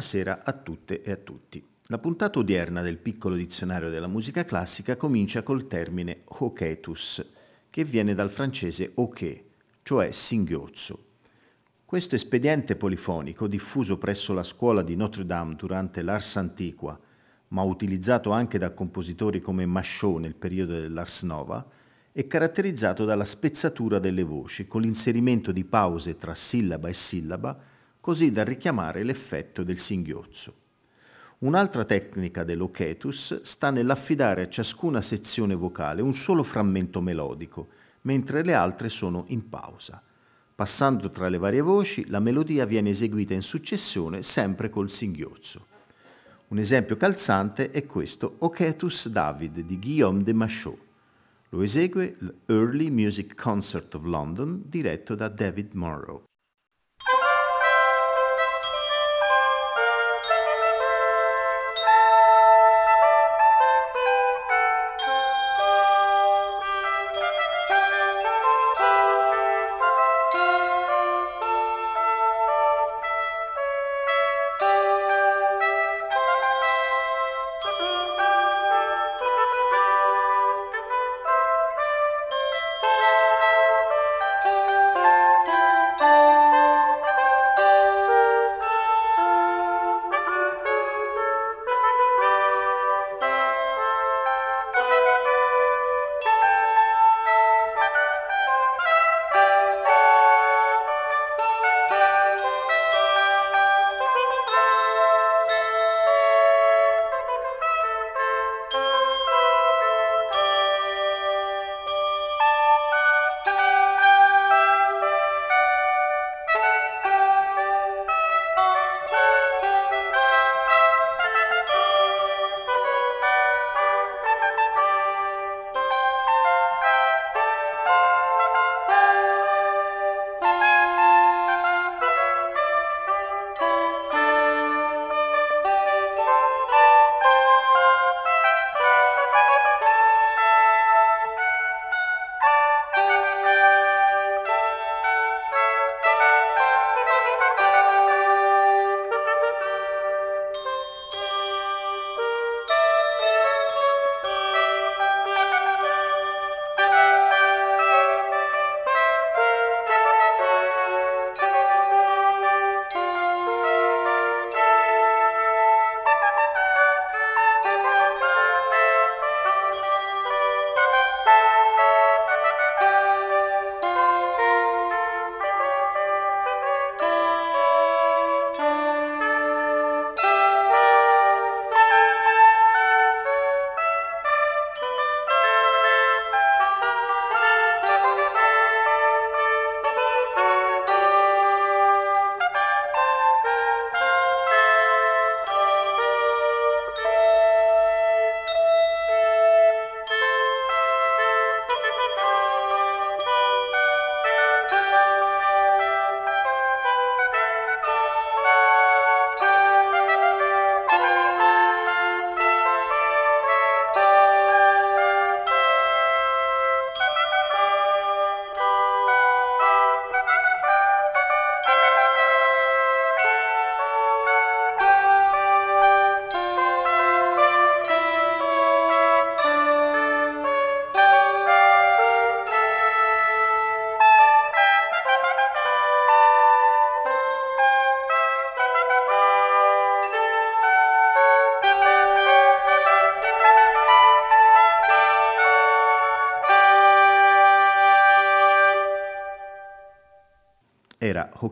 Buonasera 0.00 0.44
a 0.44 0.52
tutte 0.52 1.02
e 1.02 1.10
a 1.10 1.16
tutti. 1.16 1.62
La 1.88 1.98
puntata 1.98 2.38
odierna 2.38 2.80
del 2.80 2.96
piccolo 2.96 3.34
dizionario 3.34 3.90
della 3.90 4.06
musica 4.06 4.46
classica 4.46 4.96
comincia 4.96 5.42
col 5.42 5.66
termine 5.66 6.22
hoquetus, 6.24 7.22
che 7.68 7.84
viene 7.84 8.14
dal 8.14 8.30
francese 8.30 8.92
hoquet, 8.94 9.44
cioè 9.82 10.10
singhiozzo. 10.10 11.04
Questo 11.84 12.14
espediente 12.14 12.76
polifonico, 12.76 13.46
diffuso 13.46 13.98
presso 13.98 14.32
la 14.32 14.42
scuola 14.42 14.80
di 14.80 14.96
Notre 14.96 15.26
Dame 15.26 15.54
durante 15.54 16.00
l'Ars 16.00 16.34
Antiqua, 16.38 16.98
ma 17.48 17.60
utilizzato 17.60 18.30
anche 18.30 18.56
da 18.56 18.72
compositori 18.72 19.38
come 19.38 19.66
Machot 19.66 20.18
nel 20.18 20.34
periodo 20.34 20.80
dell'Ars 20.80 21.24
Nova, 21.24 21.62
è 22.10 22.26
caratterizzato 22.26 23.04
dalla 23.04 23.26
spezzatura 23.26 23.98
delle 23.98 24.22
voci, 24.22 24.66
con 24.66 24.80
l'inserimento 24.80 25.52
di 25.52 25.66
pause 25.66 26.16
tra 26.16 26.34
sillaba 26.34 26.88
e 26.88 26.94
sillaba, 26.94 27.69
così 28.00 28.32
da 28.32 28.42
richiamare 28.42 29.04
l'effetto 29.04 29.62
del 29.62 29.78
singhiozzo. 29.78 30.54
Un'altra 31.40 31.84
tecnica 31.84 32.44
dell'ochetus 32.44 33.40
sta 33.42 33.70
nell'affidare 33.70 34.42
a 34.42 34.48
ciascuna 34.48 35.00
sezione 35.00 35.54
vocale 35.54 36.02
un 36.02 36.12
solo 36.12 36.42
frammento 36.42 37.00
melodico, 37.00 37.68
mentre 38.02 38.42
le 38.42 38.54
altre 38.54 38.88
sono 38.88 39.24
in 39.28 39.48
pausa. 39.48 40.02
Passando 40.54 41.10
tra 41.10 41.30
le 41.30 41.38
varie 41.38 41.62
voci, 41.62 42.06
la 42.08 42.20
melodia 42.20 42.66
viene 42.66 42.90
eseguita 42.90 43.32
in 43.32 43.40
successione 43.40 44.22
sempre 44.22 44.68
col 44.68 44.90
singhiozzo. 44.90 45.66
Un 46.48 46.58
esempio 46.58 46.98
calzante 46.98 47.70
è 47.70 47.86
questo 47.86 48.34
Ochetus 48.40 49.08
David 49.08 49.60
di 49.60 49.78
Guillaume 49.78 50.22
de 50.22 50.32
Machaut. 50.34 50.78
Lo 51.50 51.62
esegue 51.62 52.16
l'Early 52.46 52.90
Music 52.90 53.34
Concert 53.34 53.94
of 53.94 54.04
London 54.04 54.62
diretto 54.66 55.14
da 55.14 55.28
David 55.28 55.72
Monroe. 55.72 56.29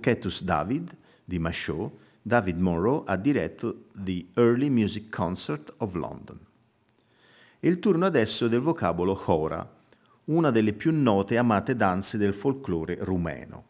Era 0.09 0.17
Hoketus 0.17 0.43
David 0.43 0.97
di 1.25 1.39
Machaut, 1.39 1.93
David 2.23 2.59
Monroe 2.59 3.03
ha 3.07 3.17
diretto 3.17 3.85
The 3.93 4.27
Early 4.35 4.71
Music 4.71 5.09
Concert 5.15 5.75
of 5.79 5.95
London. 5.95 6.39
E 7.61 7.69
il 7.69 7.79
turno 7.79 8.07
adesso 8.07 8.49
del 8.49 8.61
vocabolo 8.61 9.21
Hora, 9.27 9.77
una 10.25 10.51
delle 10.51 10.73
più 10.73 10.93
note 10.93 11.35
e 11.35 11.37
amate 11.37 11.77
danze 11.77 12.17
del 12.17 12.35
folklore 12.35 12.99
rumeno. 13.01 13.65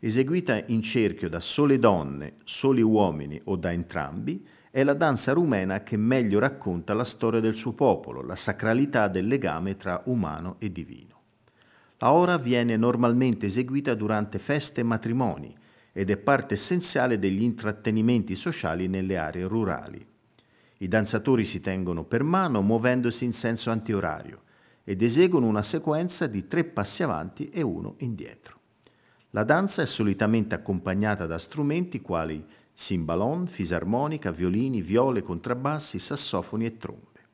Eseguita 0.00 0.62
in 0.66 0.80
cerchio 0.80 1.28
da 1.28 1.40
sole 1.40 1.78
donne, 1.78 2.36
soli 2.44 2.82
uomini 2.82 3.40
o 3.44 3.56
da 3.56 3.72
entrambi, 3.72 4.46
è 4.70 4.84
la 4.84 4.94
danza 4.94 5.32
rumena 5.32 5.82
che 5.82 5.96
meglio 5.96 6.38
racconta 6.38 6.94
la 6.94 7.04
storia 7.04 7.40
del 7.40 7.56
suo 7.56 7.72
popolo, 7.72 8.22
la 8.22 8.36
sacralità 8.36 9.08
del 9.08 9.26
legame 9.26 9.76
tra 9.76 10.02
umano 10.04 10.56
e 10.58 10.70
divino. 10.70 11.16
La 11.98 12.12
ora 12.12 12.38
viene 12.38 12.76
normalmente 12.76 13.46
eseguita 13.46 13.94
durante 13.94 14.38
feste 14.38 14.82
e 14.82 14.84
matrimoni 14.84 15.52
ed 15.98 16.10
è 16.10 16.16
parte 16.16 16.54
essenziale 16.54 17.18
degli 17.18 17.42
intrattenimenti 17.42 18.36
sociali 18.36 18.86
nelle 18.86 19.16
aree 19.16 19.48
rurali. 19.48 20.06
I 20.76 20.86
danzatori 20.86 21.44
si 21.44 21.60
tengono 21.60 22.04
per 22.04 22.22
mano 22.22 22.62
muovendosi 22.62 23.24
in 23.24 23.32
senso 23.32 23.72
antiorario 23.72 24.42
ed 24.84 25.02
eseguono 25.02 25.48
una 25.48 25.64
sequenza 25.64 26.28
di 26.28 26.46
tre 26.46 26.62
passi 26.62 27.02
avanti 27.02 27.50
e 27.50 27.62
uno 27.62 27.96
indietro. 27.98 28.60
La 29.30 29.42
danza 29.42 29.82
è 29.82 29.86
solitamente 29.86 30.54
accompagnata 30.54 31.26
da 31.26 31.36
strumenti 31.36 32.00
quali 32.00 32.46
cimbalon, 32.74 33.48
fisarmonica, 33.48 34.30
violini, 34.30 34.80
viole, 34.80 35.20
contrabbassi, 35.20 35.98
sassofoni 35.98 36.64
e 36.64 36.76
trombe. 36.76 37.26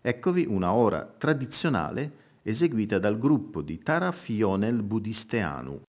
Eccovi 0.00 0.46
una 0.48 0.72
ora 0.72 1.04
tradizionale 1.04 2.12
eseguita 2.40 2.98
dal 2.98 3.18
gruppo 3.18 3.60
di 3.60 3.78
Tara 3.78 4.10
Fionel 4.10 4.82
Budisteanu. 4.82 5.82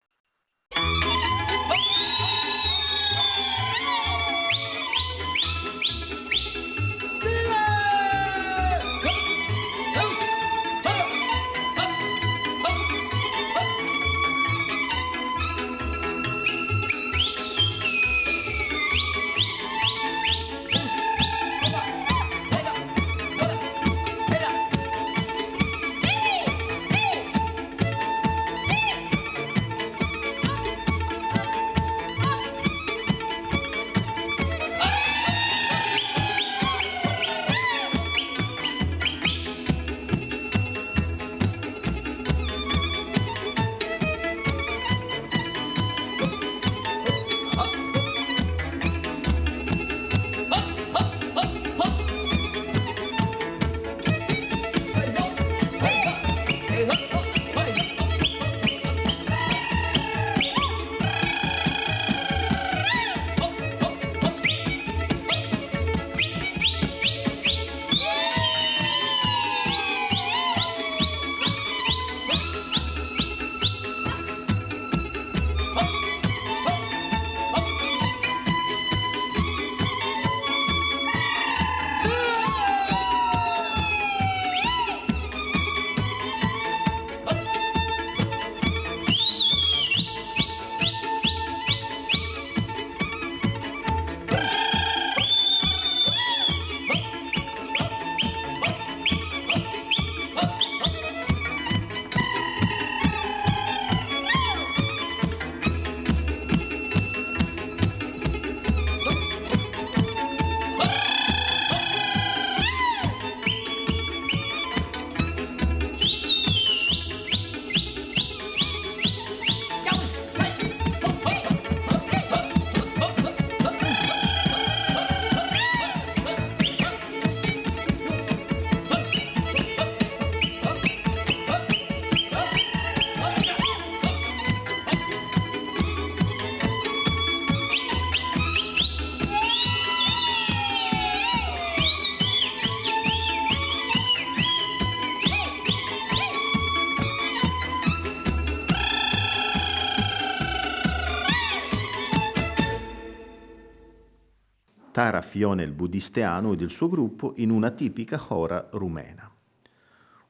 Tara 155.01 155.23
Fione 155.23 155.63
il 155.63 155.73
budisteano 155.73 156.53
ed 156.53 156.61
il 156.61 156.69
suo 156.69 156.91
gruppo 156.91 157.33
in 157.39 157.49
una 157.49 157.71
tipica 157.71 158.23
hora 158.29 158.69
rumena. 158.73 159.35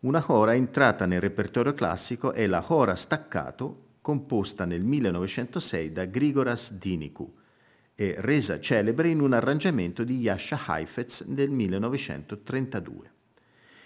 Una 0.03 0.25
hora 0.29 0.55
entrata 0.55 1.07
nel 1.07 1.21
repertorio 1.21 1.75
classico 1.75 2.31
è 2.31 2.47
la 2.47 2.65
hora 2.69 2.95
staccato 2.95 3.97
composta 4.01 4.65
nel 4.67 4.85
1906 4.85 5.91
da 5.91 6.05
Grigoras 6.05 6.75
Dinicu 6.75 7.35
e 7.97 8.15
resa 8.19 8.61
celebre 8.61 9.09
in 9.09 9.19
un 9.19 9.33
arrangiamento 9.33 10.05
di 10.05 10.19
Yasha 10.19 10.61
Heifetz 10.69 11.23
nel 11.23 11.51
1932. 11.51 13.13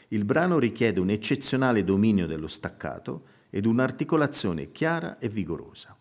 Il 0.09 0.27
brano 0.27 0.59
richiede 0.59 1.01
un 1.01 1.09
eccezionale 1.09 1.83
dominio 1.83 2.27
dello 2.27 2.47
staccato 2.47 3.25
ed 3.49 3.65
un'articolazione 3.65 4.71
chiara 4.71 5.17
e 5.17 5.31
vigorosa. 5.31 5.97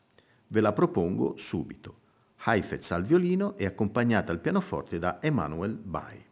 Ve 0.47 0.59
la 0.59 0.73
propongo 0.73 1.37
subito. 1.37 2.01
Heifetz 2.45 2.91
al 2.91 3.03
violino 3.03 3.55
e 3.57 3.65
accompagnata 3.65 4.31
al 4.31 4.39
pianoforte 4.39 4.99
da 4.99 5.21
Emanuel 5.21 5.79
Bai. 5.81 6.31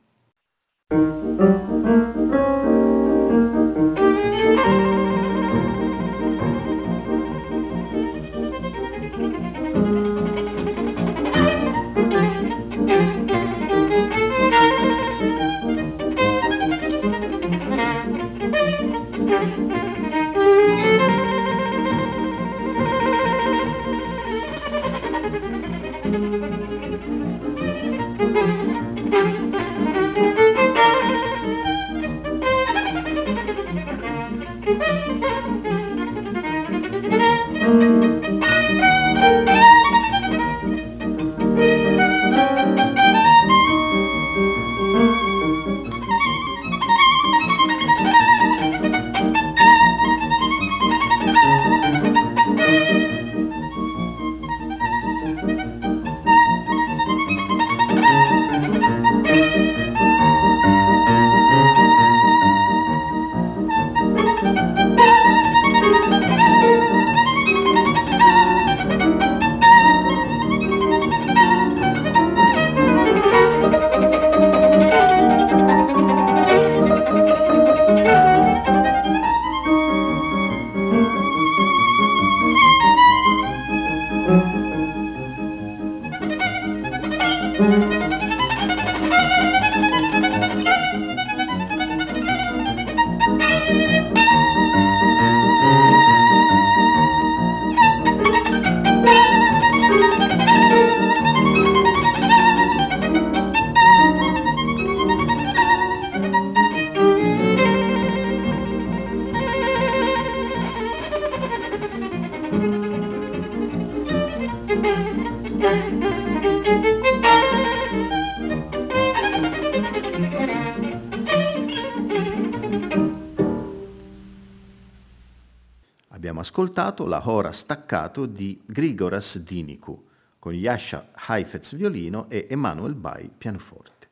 Ascoltato 126.51 127.05
la 127.05 127.21
Hora 127.29 127.51
staccato 127.53 128.25
di 128.25 128.61
Grigoras 128.65 129.39
Diniku 129.39 130.07
con 130.37 130.53
Yasha 130.53 131.11
Heifetz 131.29 131.75
violino 131.75 132.29
e 132.29 132.47
Emanuel 132.49 132.93
Bai 132.93 133.31
pianoforte. 133.35 134.09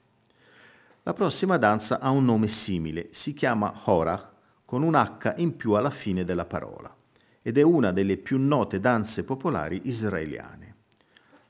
La 1.04 1.14
prossima 1.14 1.58
danza 1.58 2.00
ha 2.00 2.12
un 2.12 2.24
nome 2.24 2.48
simile, 2.48 3.10
si 3.12 3.34
chiama 3.34 3.74
Horach 3.84 4.32
con 4.64 4.84
un 4.84 4.96
H 4.96 5.34
in 5.38 5.58
più 5.58 5.74
alla 5.74 5.90
fine 5.90 6.24
della 6.24 6.46
parola 6.46 6.96
ed 7.42 7.58
è 7.58 7.62
una 7.62 7.92
delle 7.92 8.18
più 8.18 8.40
note 8.40 8.80
danze 8.80 9.24
popolari 9.24 9.82
israeliane. 9.84 10.69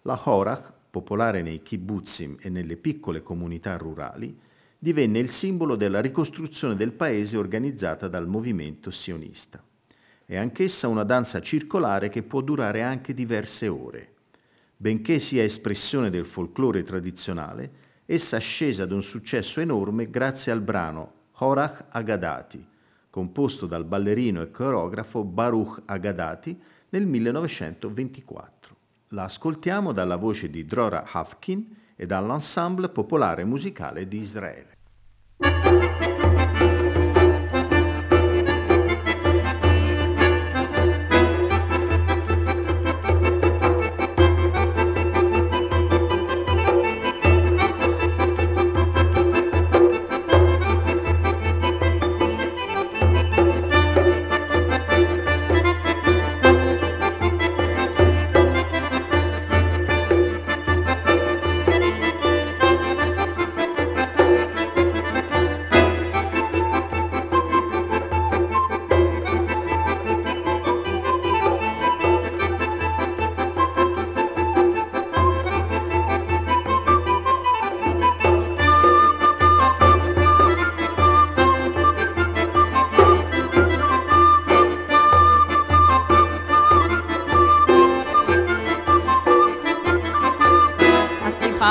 La 0.09 0.19
Horach, 0.23 0.73
popolare 0.89 1.43
nei 1.43 1.61
kibbutzim 1.61 2.37
e 2.41 2.49
nelle 2.49 2.77
piccole 2.77 3.21
comunità 3.21 3.77
rurali, 3.77 4.35
divenne 4.79 5.19
il 5.19 5.29
simbolo 5.29 5.75
della 5.75 6.01
ricostruzione 6.01 6.75
del 6.75 6.93
paese 6.93 7.37
organizzata 7.37 8.07
dal 8.07 8.27
movimento 8.27 8.89
sionista. 8.89 9.63
È 10.25 10.35
anch'essa 10.35 10.87
una 10.87 11.03
danza 11.03 11.41
circolare 11.41 12.09
che 12.09 12.23
può 12.23 12.41
durare 12.41 12.81
anche 12.81 13.13
diverse 13.13 13.67
ore. 13.67 14.13
Benché 14.75 15.19
sia 15.19 15.43
espressione 15.43 16.09
del 16.09 16.25
folklore 16.25 16.81
tradizionale, 16.81 17.71
essa 18.07 18.39
scese 18.39 18.81
ad 18.81 18.91
un 18.91 19.03
successo 19.03 19.61
enorme 19.61 20.09
grazie 20.09 20.51
al 20.51 20.61
brano 20.61 21.27
Horach 21.33 21.85
Agadati, 21.89 22.67
composto 23.11 23.67
dal 23.67 23.85
ballerino 23.85 24.41
e 24.41 24.49
coreografo 24.49 25.23
Baruch 25.23 25.83
Agadati 25.85 26.59
nel 26.89 27.05
1924. 27.05 28.58
La 29.13 29.23
ascoltiamo 29.23 29.91
dalla 29.91 30.17
voce 30.17 30.51
di 30.51 30.65
Drora 30.65 31.03
Hafkin 31.11 31.75
e 31.95 32.05
dall'ensemble 32.05 32.89
popolare 32.89 33.43
musicale 33.43 34.07
di 34.07 34.19
Israele. 34.19 34.77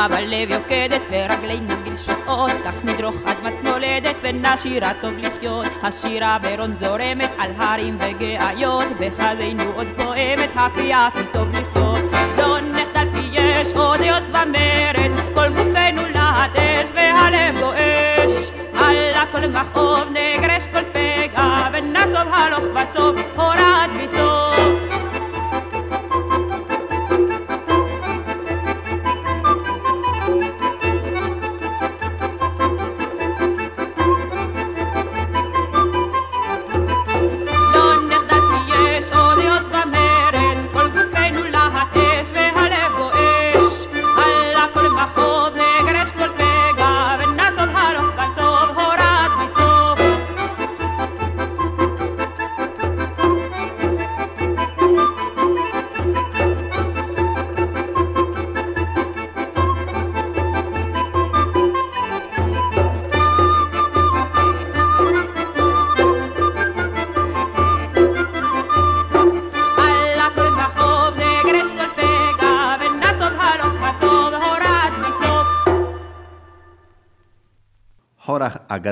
בלב 0.07 0.50
יוקדת 0.50 1.00
ורגלינו 1.11 1.75
גלשופעות 1.85 2.52
כך 2.64 2.75
נדרוך 2.85 3.14
אדמת 3.25 3.55
מולדת 3.64 4.17
ונשירה 4.23 4.93
טוב 5.00 5.12
לחיות. 5.19 5.67
השירה 5.83 6.38
ברון 6.43 6.76
זורמת 6.76 7.31
על 7.38 7.50
הרים 7.59 7.99
וגאיות 8.00 8.87
בחזינו 9.00 9.73
עוד 9.76 9.87
פועמת 9.97 10.50
הקריאה 10.55 11.09
כי 11.14 11.23
טוב 11.33 11.49
לחיות. 11.52 12.00
לא 12.38 12.61
נחדל 12.61 13.09
כי 13.14 13.28
יש 13.33 13.69
עוד 13.73 14.00
יוץ 14.00 14.28
ומרד 14.28 15.11
כל 15.35 15.49
גופנו 15.49 16.09
להט 16.14 16.57
אש 16.57 16.88
והלב 16.95 17.61
גועש 17.61 18.50
על 18.78 18.97
הכל 19.14 19.47
מכאוב 19.47 20.09
נגרש 20.11 20.67
כל 20.73 20.85
פגע 20.93 21.69
ונסוב 21.73 22.33
הלוך 22.33 22.64
וסוף 22.75 23.17
הורד 23.37 23.90
בסוף 24.05 24.98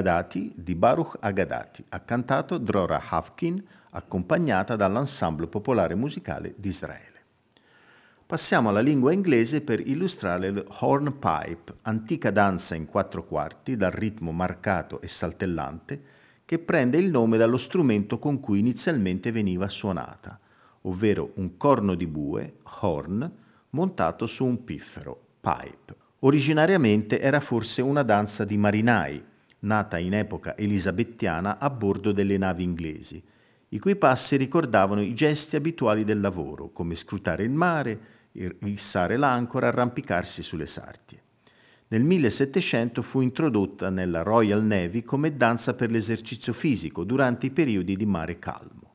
Agadati 0.06 0.52
di 0.54 0.76
Baruch 0.76 1.16
Agadati, 1.18 1.84
ha 1.88 1.98
cantato 1.98 2.58
Drora 2.58 3.02
Hafkin, 3.08 3.60
accompagnata 3.90 4.76
dall'ensemble 4.76 5.48
popolare 5.48 5.96
musicale 5.96 6.54
di 6.56 6.68
Israele. 6.68 7.24
Passiamo 8.24 8.68
alla 8.68 8.80
lingua 8.80 9.12
inglese 9.12 9.62
per 9.62 9.80
illustrare 9.80 10.46
il 10.46 10.64
hornpipe, 10.80 11.78
antica 11.82 12.30
danza 12.30 12.76
in 12.76 12.86
quattro 12.86 13.24
quarti 13.24 13.74
dal 13.74 13.90
ritmo 13.90 14.30
marcato 14.30 15.00
e 15.00 15.08
saltellante, 15.08 16.02
che 16.44 16.60
prende 16.60 16.98
il 16.98 17.10
nome 17.10 17.36
dallo 17.36 17.56
strumento 17.56 18.20
con 18.20 18.38
cui 18.38 18.60
inizialmente 18.60 19.32
veniva 19.32 19.68
suonata, 19.68 20.38
ovvero 20.82 21.32
un 21.36 21.56
corno 21.56 21.96
di 21.96 22.06
bue, 22.06 22.58
horn, 22.80 23.28
montato 23.70 24.28
su 24.28 24.44
un 24.44 24.62
piffero, 24.62 25.20
pipe. 25.40 25.96
Originariamente 26.20 27.20
era 27.20 27.40
forse 27.40 27.82
una 27.82 28.04
danza 28.04 28.44
di 28.44 28.56
marinai, 28.56 29.34
nata 29.60 29.98
in 29.98 30.14
epoca 30.14 30.56
elisabettiana 30.56 31.58
a 31.58 31.70
bordo 31.70 32.12
delle 32.12 32.36
navi 32.38 32.62
inglesi, 32.62 33.22
i 33.70 33.78
cui 33.78 33.96
passi 33.96 34.36
ricordavano 34.36 35.00
i 35.00 35.14
gesti 35.14 35.56
abituali 35.56 36.04
del 36.04 36.20
lavoro, 36.20 36.70
come 36.70 36.94
scrutare 36.94 37.42
il 37.42 37.50
mare, 37.50 38.00
issare 38.64 39.16
l'ancora, 39.16 39.68
arrampicarsi 39.68 40.42
sulle 40.42 40.66
sartie. 40.66 41.22
Nel 41.88 42.02
1700 42.02 43.00
fu 43.00 43.20
introdotta 43.20 43.90
nella 43.90 44.22
Royal 44.22 44.62
Navy 44.62 45.02
come 45.02 45.36
danza 45.36 45.74
per 45.74 45.90
l'esercizio 45.90 46.52
fisico 46.52 47.04
durante 47.04 47.46
i 47.46 47.50
periodi 47.50 47.96
di 47.96 48.06
mare 48.06 48.38
calmo. 48.38 48.92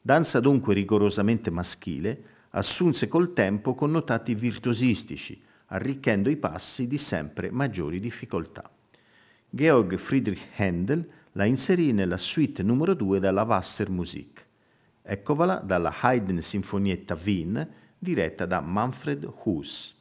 Danza 0.00 0.40
dunque 0.40 0.74
rigorosamente 0.74 1.50
maschile, 1.50 2.22
assunse 2.50 3.08
col 3.08 3.32
tempo 3.32 3.74
connotati 3.74 4.34
virtuosistici, 4.34 5.40
arricchendo 5.66 6.30
i 6.30 6.36
passi 6.36 6.86
di 6.86 6.98
sempre 6.98 7.50
maggiori 7.50 7.98
difficoltà. 7.98 8.71
Georg 9.54 9.98
Friedrich 9.98 10.48
Händel 10.54 11.06
la 11.32 11.44
inserì 11.44 11.92
nella 11.92 12.16
suite 12.16 12.62
numero 12.62 12.94
2 12.94 13.20
della 13.20 13.42
Wassermusik. 13.42 14.46
Eccovala 15.02 15.56
dalla 15.56 15.92
Haydn 16.00 16.38
Sinfonietta 16.38 17.18
Wien 17.22 17.68
diretta 17.98 18.46
da 18.46 18.62
Manfred 18.62 19.28
Huss. 19.44 19.94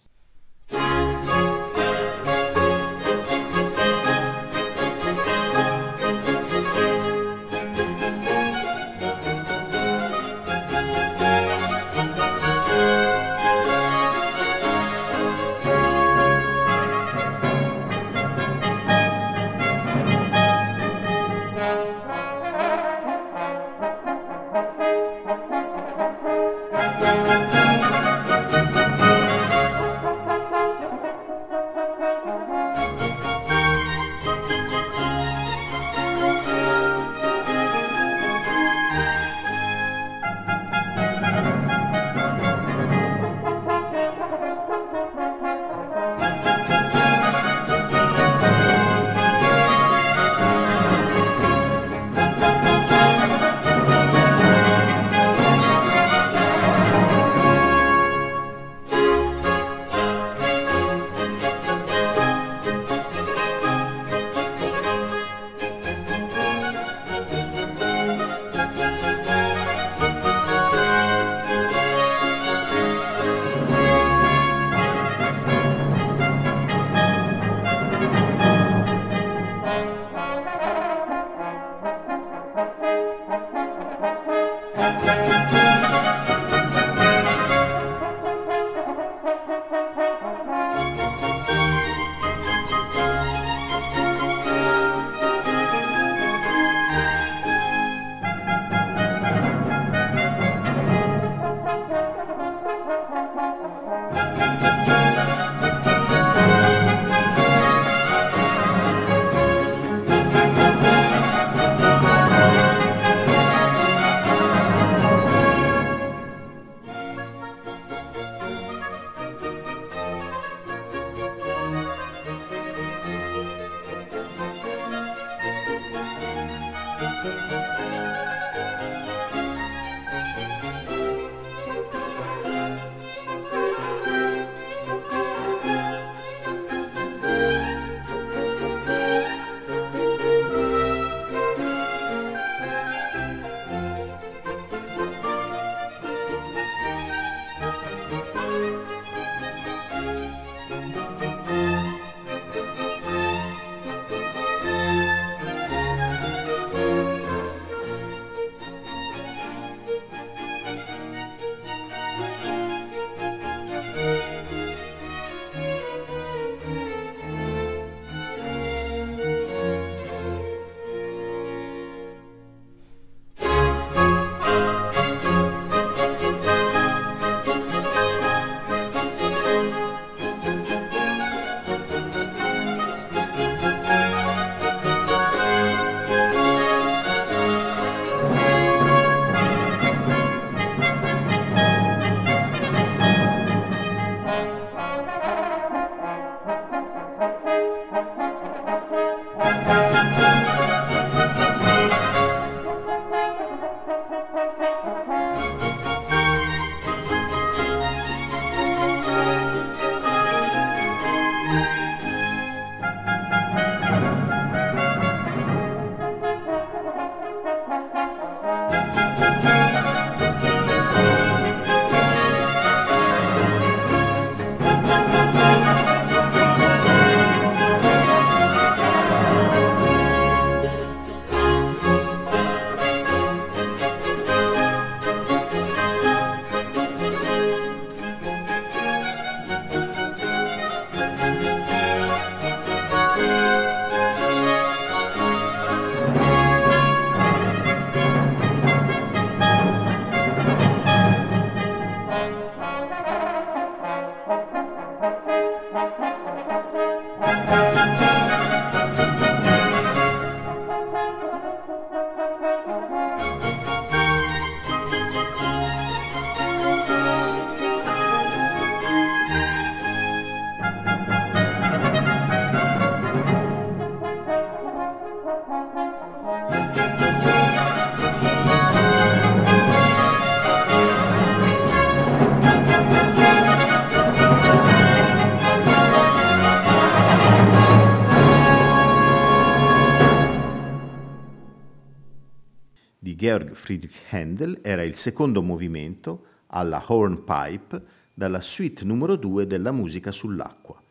Friedrich 293.61 294.07
Händel 294.09 294.57
era 294.63 294.81
il 294.81 294.95
secondo 294.95 295.43
movimento 295.43 296.25
alla 296.47 296.83
Hornpipe 296.83 297.83
dalla 298.11 298.39
suite 298.39 298.83
numero 298.83 299.15
2 299.15 299.45
della 299.45 299.71
musica 299.71 300.11
sull'acqua, 300.11 300.81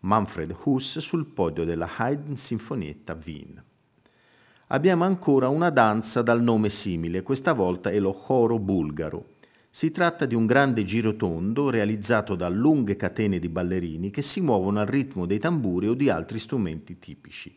Manfred 0.00 0.52
Huss 0.64 0.98
sul 0.98 1.26
podio 1.26 1.64
della 1.64 1.88
Haydn 1.96 2.34
Sinfonietta 2.34 3.16
Wien. 3.24 3.62
Abbiamo 4.66 5.04
ancora 5.04 5.48
una 5.48 5.70
danza 5.70 6.20
dal 6.22 6.42
nome 6.42 6.68
simile, 6.68 7.22
questa 7.22 7.52
volta 7.52 7.90
è 7.90 8.00
lo 8.00 8.12
choro 8.12 8.58
bulgaro. 8.58 9.34
Si 9.70 9.92
tratta 9.92 10.26
di 10.26 10.34
un 10.34 10.46
grande 10.46 10.82
girotondo 10.82 11.70
realizzato 11.70 12.34
da 12.34 12.48
lunghe 12.48 12.96
catene 12.96 13.38
di 13.38 13.48
ballerini 13.48 14.10
che 14.10 14.22
si 14.22 14.40
muovono 14.40 14.80
al 14.80 14.86
ritmo 14.86 15.26
dei 15.26 15.38
tamburi 15.38 15.86
o 15.86 15.94
di 15.94 16.10
altri 16.10 16.40
strumenti 16.40 16.98
tipici. 16.98 17.56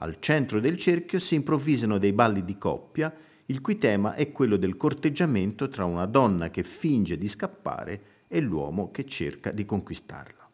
Al 0.00 0.18
centro 0.20 0.60
del 0.60 0.76
cerchio 0.76 1.18
si 1.18 1.34
improvvisano 1.34 1.96
dei 1.96 2.12
balli 2.12 2.44
di 2.44 2.58
coppia 2.58 3.10
il 3.46 3.60
cui 3.60 3.78
tema 3.78 4.14
è 4.14 4.32
quello 4.32 4.56
del 4.56 4.76
corteggiamento 4.76 5.68
tra 5.68 5.84
una 5.84 6.06
donna 6.06 6.50
che 6.50 6.62
finge 6.64 7.16
di 7.16 7.28
scappare 7.28 8.00
e 8.28 8.40
l'uomo 8.40 8.90
che 8.90 9.04
cerca 9.04 9.52
di 9.52 9.64
conquistarla. 9.64 10.48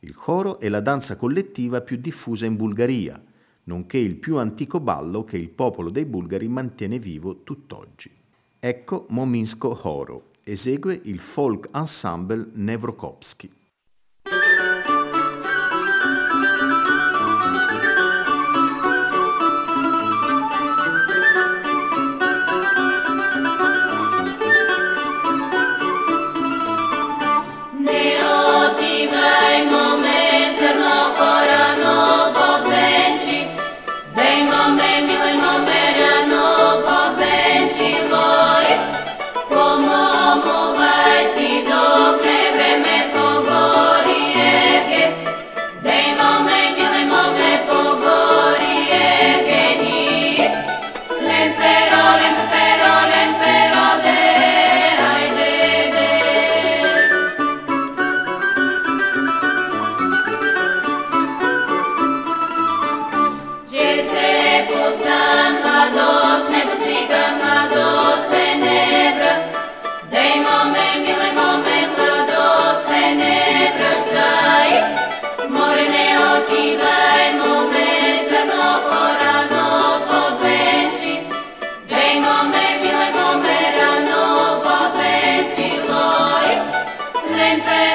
Il 0.00 0.14
coro 0.14 0.60
è 0.60 0.68
la 0.68 0.80
danza 0.80 1.16
collettiva 1.16 1.80
più 1.80 1.96
diffusa 1.96 2.46
in 2.46 2.56
Bulgaria, 2.56 3.20
nonché 3.64 3.98
il 3.98 4.16
più 4.16 4.36
antico 4.36 4.80
ballo 4.80 5.24
che 5.24 5.38
il 5.38 5.48
popolo 5.48 5.90
dei 5.90 6.04
bulgari 6.04 6.48
mantiene 6.48 6.98
vivo 6.98 7.42
tutt'oggi. 7.42 8.10
Ecco 8.60 9.06
Mominsko 9.08 9.78
Horo, 9.82 10.30
esegue 10.44 11.00
il 11.04 11.18
folk 11.18 11.68
ensemble 11.72 12.48
Nevrokopsky. 12.52 13.50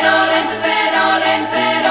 parole, 0.02 0.40
parole, 0.64 1.48
parole. 1.52 1.83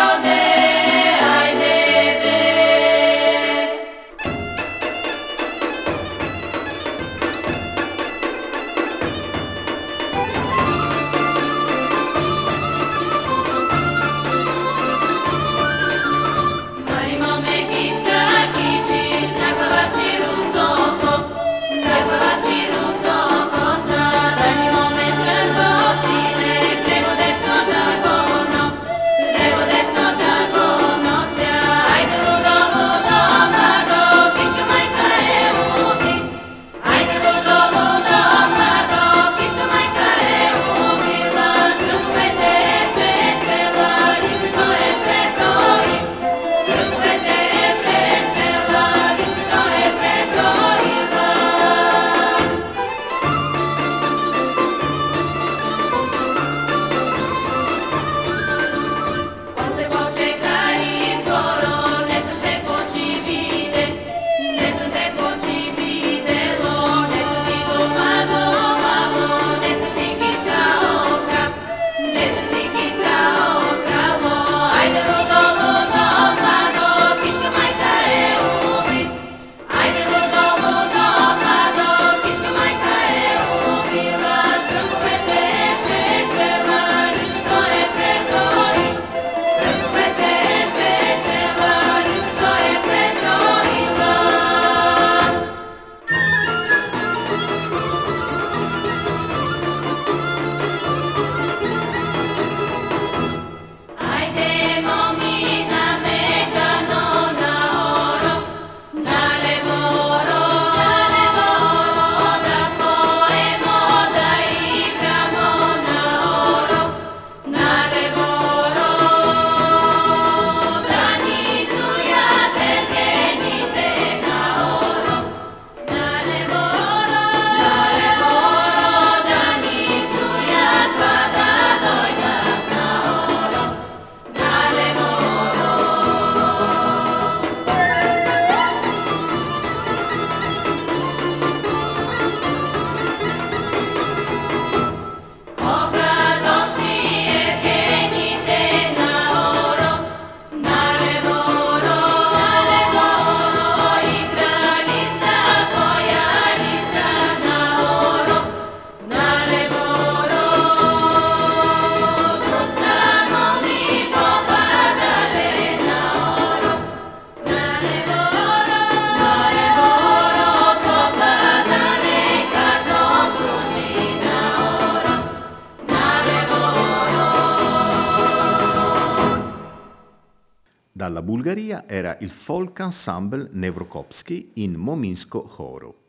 Folk 182.43 182.81
ensemble 182.81 183.49
Nevrokopsky 183.53 184.51
in 184.55 184.75
Mominsko 184.75 185.43
Choro. 185.43 186.01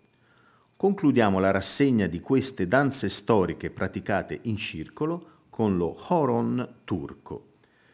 Concludiamo 0.76 1.38
la 1.38 1.52
rassegna 1.52 2.08
di 2.08 2.22
queste 2.22 2.68
danze 2.68 3.08
storiche 3.08 3.70
praticate 3.70 4.40
in 4.42 4.58
circolo 4.58 5.28
con 5.52 5.78
lo 5.78 5.96
Horon 6.08 6.78
turco. 6.86 7.50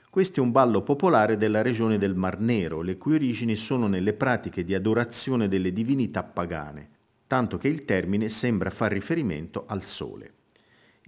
Questo 0.09 0.39
è 0.39 0.43
un 0.43 0.51
ballo 0.51 0.83
popolare 0.83 1.35
della 1.35 1.61
regione 1.61 1.97
del 1.97 2.15
Mar 2.15 2.39
Nero, 2.39 2.81
le 2.81 2.97
cui 2.97 3.15
origini 3.15 3.57
sono 3.57 3.87
nelle 3.87 4.13
pratiche 4.13 4.63
di 4.63 4.73
adorazione 4.73 5.49
delle 5.49 5.73
divinità 5.73 6.23
pagane, 6.23 6.89
tanto 7.27 7.57
che 7.57 7.67
il 7.67 7.83
termine 7.83 8.29
sembra 8.29 8.69
far 8.69 8.93
riferimento 8.93 9.65
al 9.67 9.83
sole. 9.83 10.38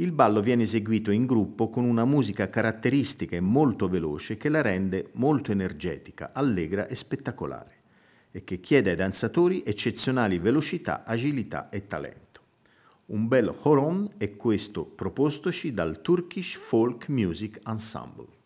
Il 0.01 0.13
ballo 0.13 0.41
viene 0.41 0.63
eseguito 0.63 1.11
in 1.11 1.27
gruppo 1.27 1.69
con 1.69 1.83
una 1.83 2.05
musica 2.05 2.49
caratteristica 2.49 3.35
e 3.35 3.39
molto 3.39 3.87
veloce 3.87 4.35
che 4.35 4.49
la 4.49 4.59
rende 4.59 5.11
molto 5.13 5.51
energetica, 5.51 6.31
allegra 6.33 6.87
e 6.87 6.95
spettacolare 6.95 7.75
e 8.31 8.43
che 8.43 8.59
chiede 8.59 8.89
ai 8.89 8.95
danzatori 8.95 9.61
eccezionali 9.63 10.39
velocità, 10.39 11.03
agilità 11.03 11.69
e 11.69 11.85
talento. 11.85 12.41
Un 13.07 13.27
bel 13.27 13.53
horon 13.61 14.09
è 14.17 14.35
questo 14.35 14.85
propostoci 14.85 15.71
dal 15.71 16.01
Turkish 16.01 16.55
Folk 16.55 17.07
Music 17.09 17.59
Ensemble. 17.67 18.39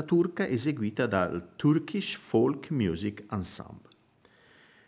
Danza 0.00 0.02
turca 0.02 0.46
eseguita 0.46 1.06
dal 1.06 1.50
Turkish 1.56 2.16
Folk 2.16 2.70
Music 2.70 3.24
Ensemble. 3.30 3.88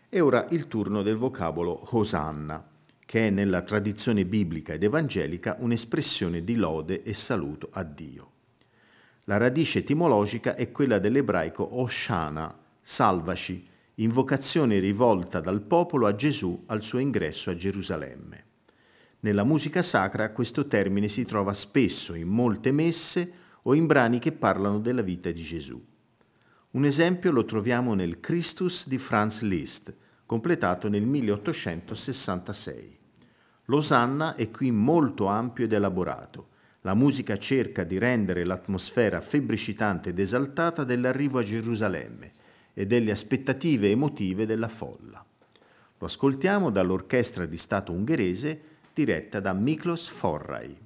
E 0.09 0.19
ora 0.19 0.47
il 0.51 0.67
turno 0.67 1.01
del 1.01 1.17
vocabolo 1.17 1.87
Hosanna, 1.91 2.65
che 3.05 3.27
è 3.27 3.29
nella 3.29 3.61
tradizione 3.61 4.25
biblica 4.25 4.73
ed 4.73 4.83
evangelica 4.83 5.57
un'espressione 5.59 6.43
di 6.43 6.55
lode 6.55 7.03
e 7.03 7.13
saluto 7.13 7.69
a 7.71 7.83
Dio. 7.83 8.31
La 9.25 9.37
radice 9.37 9.79
etimologica 9.79 10.55
è 10.55 10.71
quella 10.71 10.99
dell'ebraico 10.99 11.79
Oshana, 11.79 12.55
salvaci, 12.81 13.67
invocazione 13.95 14.79
rivolta 14.79 15.39
dal 15.39 15.61
popolo 15.61 16.07
a 16.07 16.15
Gesù 16.15 16.63
al 16.67 16.81
suo 16.81 16.99
ingresso 16.99 17.49
a 17.49 17.55
Gerusalemme. 17.55 18.45
Nella 19.21 19.43
musica 19.43 19.81
sacra 19.81 20.31
questo 20.31 20.67
termine 20.67 21.07
si 21.07 21.23
trova 21.25 21.53
spesso 21.53 22.13
in 22.13 22.27
molte 22.27 22.71
messe 22.71 23.41
o 23.63 23.73
in 23.73 23.85
brani 23.85 24.19
che 24.19 24.31
parlano 24.31 24.79
della 24.79 25.01
vita 25.01 25.31
di 25.31 25.41
Gesù. 25.41 25.81
Un 26.71 26.85
esempio 26.85 27.31
lo 27.31 27.45
troviamo 27.45 27.93
nel 27.93 28.19
Christus 28.19 28.87
di 28.87 28.97
Franz 28.97 29.41
Liszt, 29.41 29.93
completato 30.25 30.89
nel 30.89 31.05
1866. 31.05 32.97
Losanna 33.65 34.35
è 34.35 34.49
qui 34.49 34.71
molto 34.71 35.27
ampio 35.27 35.65
ed 35.65 35.73
elaborato. 35.73 36.49
La 36.81 36.93
musica 36.93 37.37
cerca 37.37 37.83
di 37.83 37.97
rendere 37.97 38.43
l'atmosfera 38.43 39.21
febbricitante 39.21 40.09
ed 40.09 40.19
esaltata 40.19 40.83
dell'arrivo 40.83 41.39
a 41.39 41.43
Gerusalemme 41.43 42.31
e 42.73 42.85
delle 42.85 43.11
aspettative 43.11 43.89
emotive 43.89 44.45
della 44.45 44.67
folla. 44.67 45.23
Lo 45.99 46.05
ascoltiamo 46.05 46.71
dall'Orchestra 46.71 47.45
di 47.45 47.57
Stato 47.57 47.93
ungherese 47.93 48.61
diretta 48.93 49.39
da 49.39 49.53
Miklos 49.53 50.09
Forrai. 50.09 50.77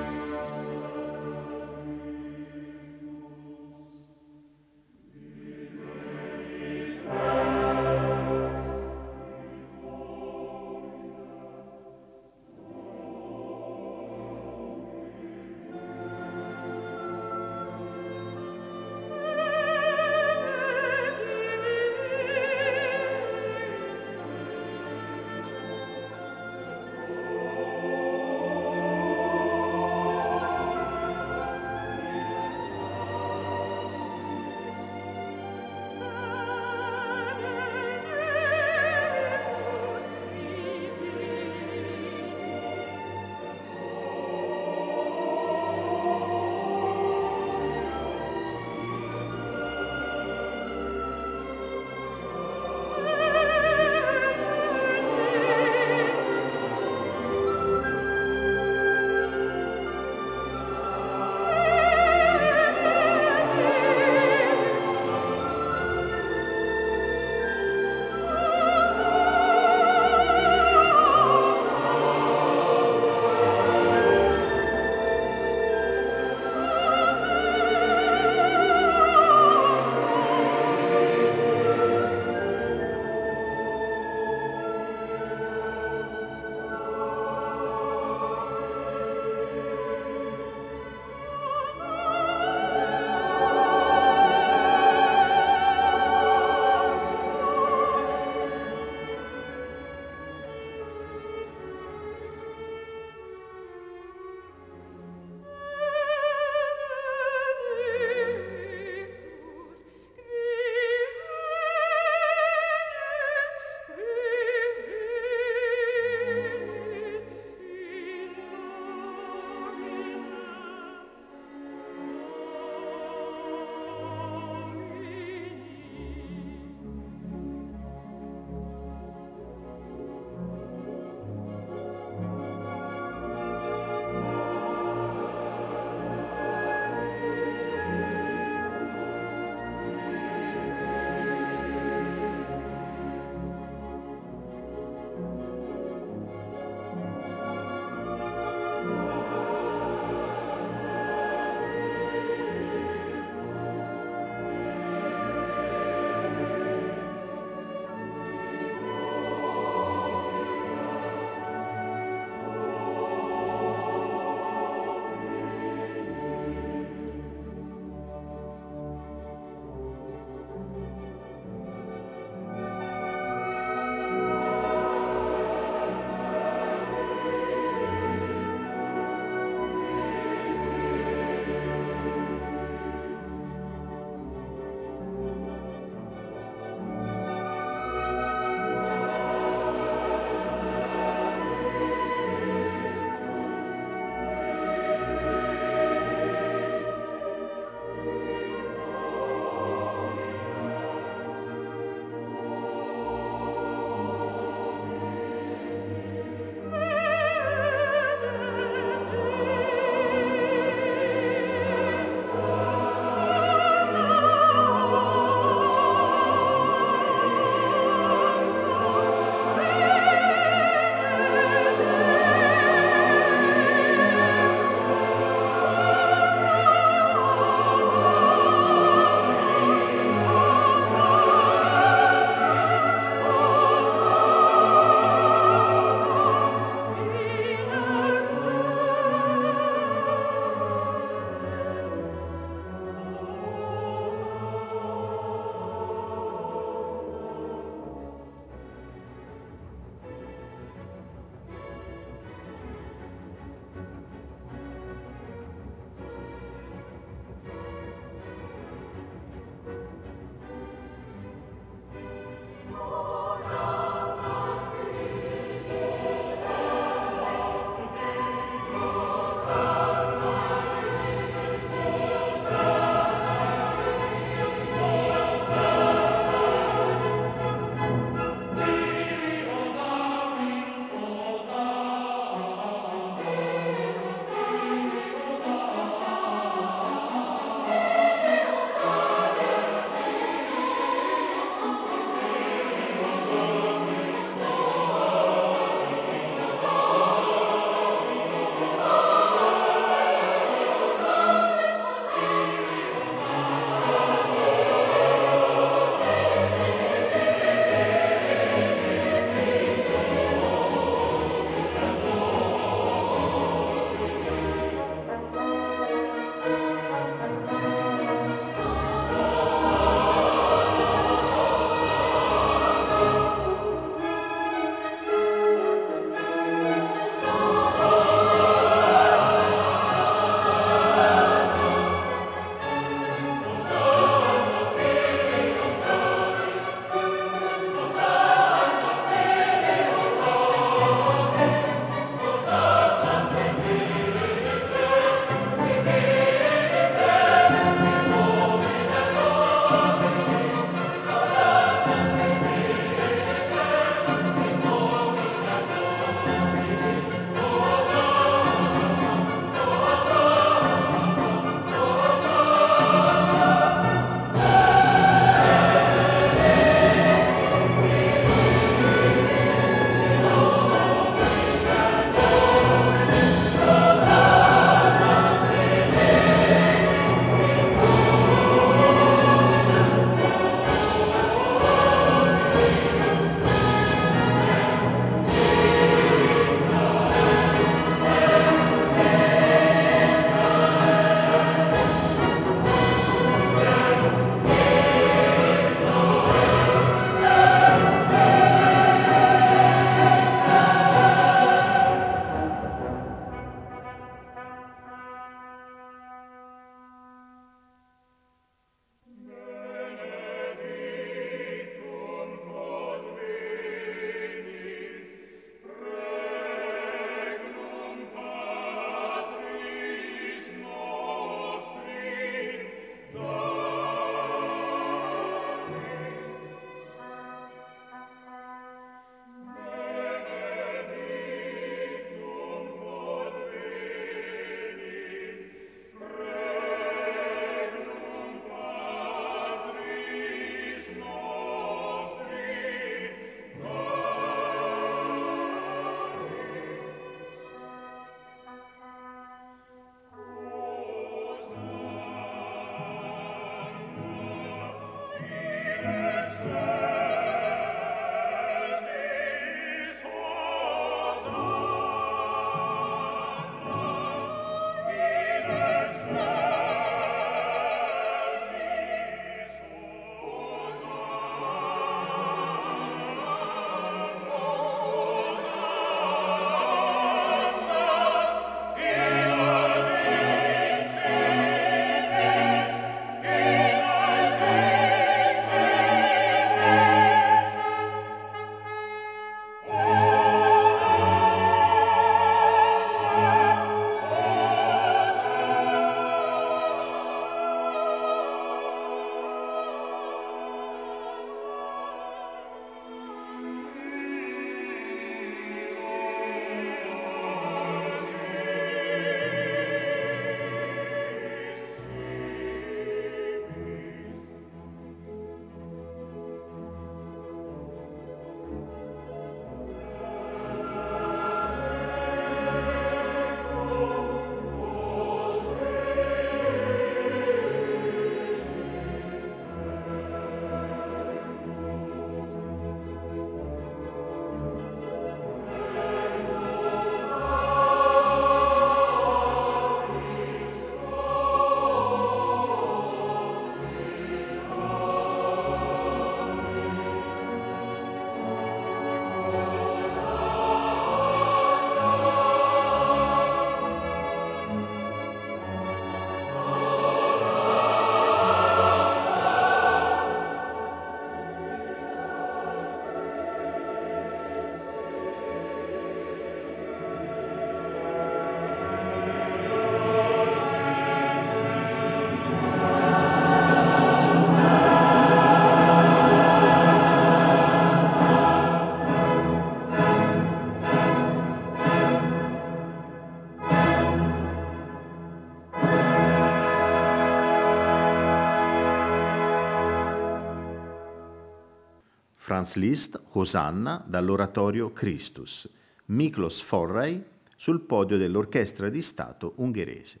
Franz 592.36 592.56
Liszt, 592.56 593.00
Hosanna 593.12 593.82
dall'oratorio 593.88 594.70
Christus, 594.70 595.48
Miklos 595.86 596.42
Forrai 596.42 597.02
sul 597.34 597.62
podio 597.62 597.96
dell'Orchestra 597.96 598.68
di 598.68 598.82
Stato 598.82 599.32
ungherese. 599.36 600.00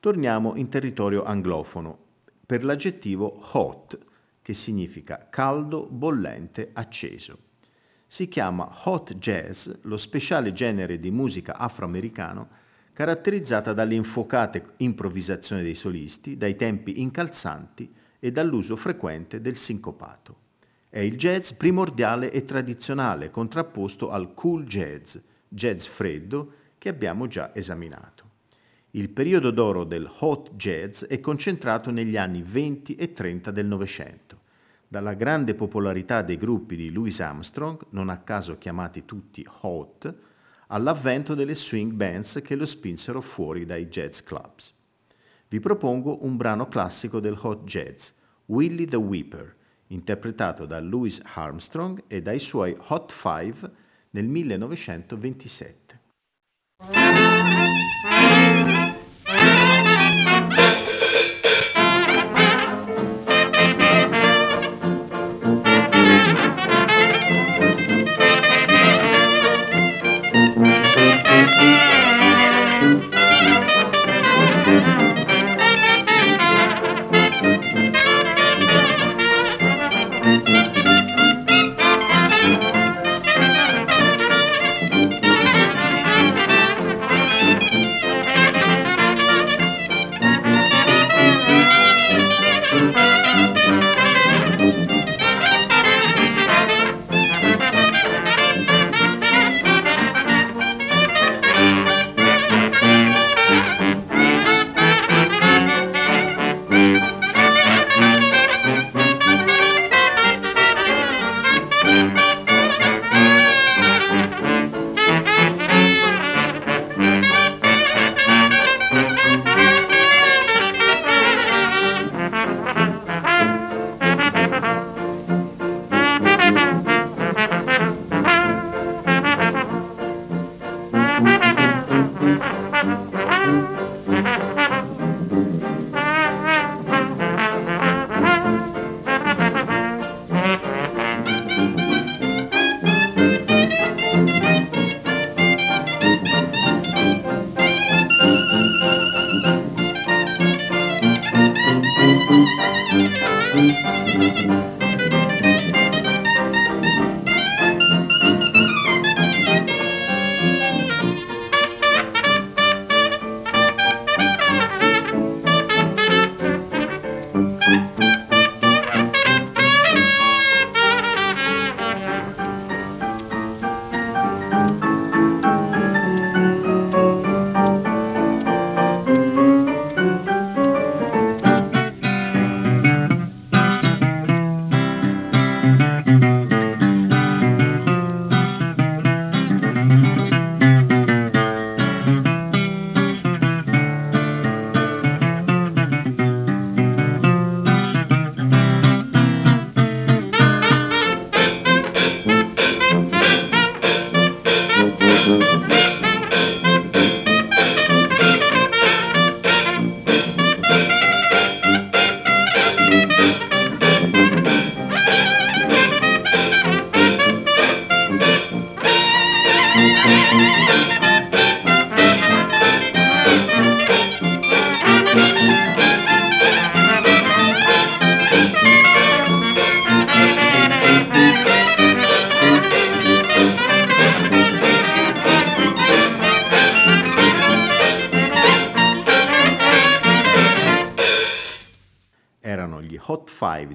Torniamo 0.00 0.54
in 0.56 0.68
territorio 0.68 1.24
anglofono 1.24 1.96
per 2.44 2.62
l'aggettivo 2.62 3.40
hot, 3.52 3.98
che 4.42 4.52
significa 4.52 5.28
caldo, 5.30 5.86
bollente, 5.86 6.72
acceso. 6.74 7.38
Si 8.06 8.28
chiama 8.28 8.70
hot 8.84 9.14
jazz 9.14 9.70
lo 9.84 9.96
speciale 9.96 10.52
genere 10.52 10.98
di 10.98 11.10
musica 11.10 11.56
afroamericano 11.56 12.50
caratterizzata 12.92 13.72
dalle 13.72 13.94
infuocate 13.94 14.74
improvvisazioni 14.76 15.62
dei 15.62 15.74
solisti, 15.74 16.36
dai 16.36 16.54
tempi 16.54 17.00
incalzanti 17.00 17.90
e 18.18 18.30
dall'uso 18.30 18.76
frequente 18.76 19.40
del 19.40 19.56
sincopato. 19.56 20.47
È 20.90 21.00
il 21.00 21.16
jazz 21.16 21.50
primordiale 21.50 22.32
e 22.32 22.44
tradizionale 22.44 23.30
contrapposto 23.30 24.10
al 24.10 24.32
cool 24.32 24.64
jazz, 24.64 25.18
jazz 25.46 25.84
freddo, 25.84 26.52
che 26.78 26.88
abbiamo 26.88 27.26
già 27.26 27.54
esaminato. 27.54 28.24
Il 28.92 29.10
periodo 29.10 29.50
d'oro 29.50 29.84
del 29.84 30.10
hot 30.20 30.54
jazz 30.54 31.04
è 31.04 31.20
concentrato 31.20 31.90
negli 31.90 32.16
anni 32.16 32.42
20 32.42 32.94
e 32.96 33.12
30 33.12 33.50
del 33.50 33.66
Novecento. 33.66 34.40
Dalla 34.88 35.12
grande 35.12 35.54
popolarità 35.54 36.22
dei 36.22 36.38
gruppi 36.38 36.74
di 36.74 36.90
Louis 36.90 37.20
Armstrong, 37.20 37.78
non 37.90 38.08
a 38.08 38.20
caso 38.20 38.56
chiamati 38.56 39.04
tutti 39.04 39.46
hot, 39.60 40.14
all'avvento 40.68 41.34
delle 41.34 41.54
swing 41.54 41.92
bands 41.92 42.40
che 42.42 42.54
lo 42.54 42.64
spinsero 42.64 43.20
fuori 43.20 43.66
dai 43.66 43.88
jazz 43.88 44.20
clubs. 44.22 44.72
Vi 45.48 45.60
propongo 45.60 46.24
un 46.24 46.38
brano 46.38 46.66
classico 46.66 47.20
del 47.20 47.38
hot 47.38 47.64
jazz, 47.64 48.10
Willie 48.46 48.86
the 48.86 48.96
Weeper, 48.96 49.56
interpretato 49.88 50.66
da 50.66 50.80
Louis 50.80 51.20
Armstrong 51.34 52.04
e 52.06 52.22
dai 52.22 52.38
suoi 52.38 52.76
Hot 52.88 53.12
Five 53.12 53.70
nel 54.10 54.26
1927. 54.26 56.00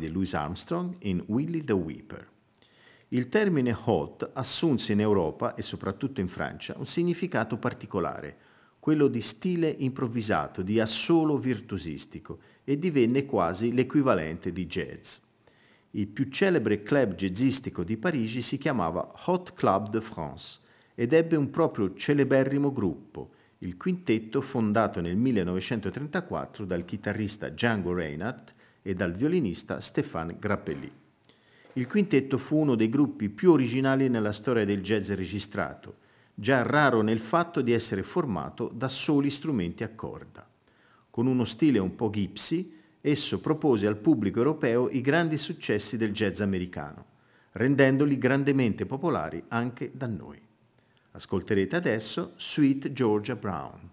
Louis 0.09 0.33
Armstrong 0.33 0.95
in 0.99 1.23
Willie 1.27 1.63
the 1.63 1.73
Weeper. 1.73 2.27
Il 3.09 3.29
termine 3.29 3.77
hot 3.85 4.31
assunse 4.33 4.91
in 4.91 4.99
Europa 4.99 5.53
e 5.55 5.61
soprattutto 5.61 6.19
in 6.19 6.27
Francia 6.27 6.73
un 6.77 6.85
significato 6.85 7.57
particolare, 7.57 8.37
quello 8.79 9.07
di 9.07 9.21
stile 9.21 9.69
improvvisato, 9.69 10.61
di 10.61 10.79
assolo 10.79 11.37
virtuosistico 11.37 12.39
e 12.63 12.77
divenne 12.79 13.25
quasi 13.25 13.71
l'equivalente 13.71 14.51
di 14.51 14.65
jazz. 14.65 15.17
Il 15.91 16.07
più 16.07 16.25
celebre 16.29 16.81
club 16.81 17.13
jazzistico 17.13 17.83
di 17.83 17.97
Parigi 17.97 18.41
si 18.41 18.57
chiamava 18.57 19.11
Hot 19.25 19.53
Club 19.53 19.89
de 19.89 20.01
France 20.01 20.59
ed 20.95 21.13
ebbe 21.13 21.35
un 21.35 21.49
proprio 21.49 21.93
celeberrimo 21.93 22.71
gruppo, 22.71 23.31
il 23.59 23.77
quintetto 23.77 24.41
fondato 24.41 25.01
nel 25.01 25.15
1934 25.15 26.65
dal 26.65 26.83
chitarrista 26.83 27.49
Django 27.49 27.93
Reinhardt 27.93 28.52
e 28.83 28.93
dal 28.93 29.13
violinista 29.13 29.79
Stéphane 29.79 30.37
Grappelli. 30.37 30.91
Il 31.73 31.87
quintetto 31.87 32.37
fu 32.37 32.59
uno 32.59 32.75
dei 32.75 32.89
gruppi 32.89 33.29
più 33.29 33.49
originali 33.49 34.07
nella 34.09 34.31
storia 34.31 34.63
del 34.63 34.83
jazz 34.83 35.09
registrato, 35.09 35.95
già 36.35 36.61
raro 36.61 37.01
nel 37.01 37.19
fatto 37.19 37.61
di 37.61 37.71
essere 37.71 38.03
formato 38.03 38.69
da 38.71 38.87
soli 38.87 39.31
strumenti 39.31 39.83
a 39.83 39.89
corda. 39.89 40.47
Con 41.09 41.25
uno 41.25 41.45
stile 41.45 41.79
un 41.79 41.95
po' 41.95 42.11
gypsy, 42.11 42.75
esso 43.01 43.39
propose 43.39 43.87
al 43.87 43.97
pubblico 43.97 44.37
europeo 44.37 44.89
i 44.89 45.01
grandi 45.01 45.37
successi 45.37 45.97
del 45.97 46.11
jazz 46.11 46.41
americano. 46.41 47.05
rendendoli 47.53 48.17
grandemente 48.17 48.85
popolari 48.85 49.43
anche 49.49 49.91
da 49.93 50.07
noi. 50.07 50.41
Ascolterete 51.11 51.75
adesso 51.75 52.33
Sweet 52.37 52.91
Georgia 52.91 53.35
Brown. 53.35 53.91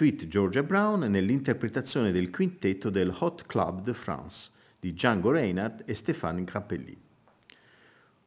Sweet 0.00 0.28
Georgia 0.28 0.62
Brown 0.62 1.00
nell'interpretazione 1.00 2.10
del 2.10 2.30
quintetto 2.30 2.88
del 2.88 3.14
Hot 3.18 3.44
Club 3.44 3.82
de 3.82 3.92
France 3.92 4.48
di 4.80 4.94
Django 4.94 5.30
Reinhardt 5.30 5.82
e 5.84 5.92
Stéphane 5.92 6.42
Grappelli. 6.42 6.96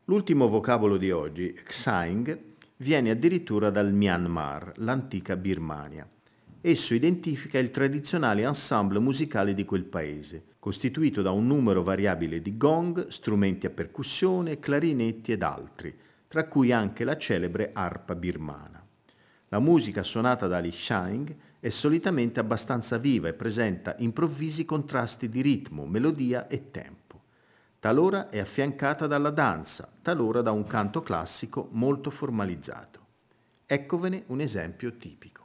L'ultimo 0.04 0.48
vocabolo 0.48 0.98
di 0.98 1.10
oggi, 1.10 1.52
Xaing, 1.52 2.40
viene 2.78 3.10
addirittura 3.10 3.72
dal 3.72 3.92
Myanmar, 3.92 4.74
l'antica 4.76 5.36
Birmania. 5.36 6.08
Esso 6.62 6.94
identifica 6.94 7.58
il 7.58 7.72
tradizionale 7.72 8.44
ensemble 8.44 9.00
musicale 9.00 9.56
di 9.56 9.66
quel 9.66 9.86
paese, 9.86 10.44
costituito 10.60 11.24
da 11.24 11.32
un 11.32 11.48
numero 11.48 11.82
variabile 11.82 12.40
di 12.40 12.56
gong, 12.56 13.08
strumenti 13.08 13.66
a 13.66 13.72
percussione, 13.72 14.60
clarinetti 14.60 15.32
ed 15.32 15.42
altri, 15.42 15.92
tra 16.28 16.48
cui 16.48 16.72
anche 16.72 17.04
la 17.04 17.18
celebre 17.18 17.72
arpa 17.74 18.14
birmana. 18.14 18.80
La 19.48 19.60
musica 19.60 20.04
suonata 20.04 20.46
da 20.46 20.60
Li 20.60 20.72
Shang 20.72 21.36
è 21.64 21.70
solitamente 21.70 22.42
abbastanza 22.42 22.98
viva 22.98 23.30
e 23.30 23.34
presenta 23.34 23.96
improvvisi 24.00 24.66
contrasti 24.66 25.30
di 25.30 25.40
ritmo, 25.40 25.86
melodia 25.86 26.50
e 26.50 26.72
tempo. 26.72 27.22
Talora 27.80 28.28
è 28.28 28.40
affiancata 28.40 29.08
dalla 29.08 29.30
danza, 29.30 29.90
talora 30.02 30.42
da 30.42 30.52
un 30.52 30.66
canto 30.66 31.02
classico 31.02 31.70
molto 31.72 32.10
formalizzato. 32.10 33.00
Eccovene 33.66 34.26
un 34.28 34.42
esempio 34.42 34.98
tipico. 34.98 35.43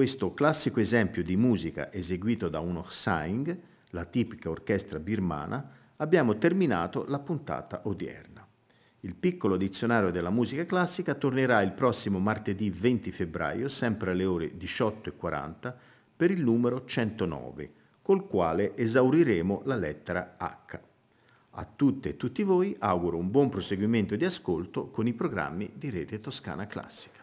Questo 0.00 0.32
classico 0.32 0.80
esempio 0.80 1.22
di 1.22 1.36
musica 1.36 1.92
eseguito 1.92 2.48
da 2.48 2.58
un 2.58 2.78
Orsaing, 2.78 3.58
la 3.90 4.06
tipica 4.06 4.48
orchestra 4.48 4.98
birmana, 4.98 5.72
abbiamo 5.96 6.38
terminato 6.38 7.04
la 7.06 7.18
puntata 7.18 7.82
odierna. 7.84 8.48
Il 9.00 9.14
piccolo 9.14 9.58
dizionario 9.58 10.10
della 10.10 10.30
musica 10.30 10.64
classica 10.64 11.12
tornerà 11.12 11.60
il 11.60 11.72
prossimo 11.72 12.18
martedì 12.18 12.70
20 12.70 13.12
febbraio, 13.12 13.68
sempre 13.68 14.12
alle 14.12 14.24
ore 14.24 14.56
18.40, 14.56 15.74
per 16.16 16.30
il 16.30 16.40
numero 16.40 16.86
109, 16.86 17.70
col 18.00 18.26
quale 18.26 18.74
esauriremo 18.74 19.60
la 19.66 19.76
lettera 19.76 20.36
H. 20.38 20.80
A 21.50 21.68
tutte 21.76 22.08
e 22.08 22.16
tutti 22.16 22.42
voi 22.42 22.74
auguro 22.78 23.18
un 23.18 23.30
buon 23.30 23.50
proseguimento 23.50 24.16
di 24.16 24.24
ascolto 24.24 24.88
con 24.88 25.06
i 25.06 25.12
programmi 25.12 25.72
di 25.74 25.90
Rete 25.90 26.20
Toscana 26.20 26.66
Classica. 26.66 27.22